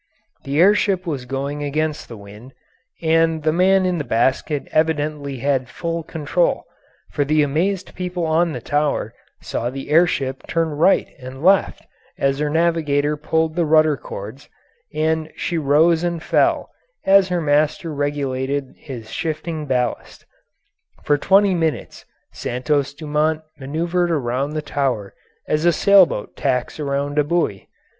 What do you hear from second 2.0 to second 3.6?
the wind, and the